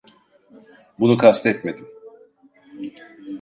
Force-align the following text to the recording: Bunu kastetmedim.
Bunu 0.99 1.17
kastetmedim. 1.17 1.89